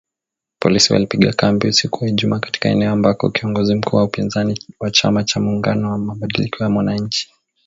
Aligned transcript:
Polisi 0.59 0.93
walipiga 0.93 1.31
kambi 1.33 1.67
usiku 1.67 2.03
wa 2.03 2.09
Ijumaa 2.09 2.39
katika 2.39 2.69
eneo 2.69 2.91
ambako 2.91 3.29
kiongozi 3.29 3.75
mkuu 3.75 3.97
wa 3.97 4.03
upinzani 4.03 4.61
wa 4.79 4.91
chama 4.91 5.23
cha 5.23 5.39
Muungano 5.39 5.91
wa 5.91 5.97
mabadiliko 5.97 6.63
ya 6.63 6.69
wananchi. 6.69 7.31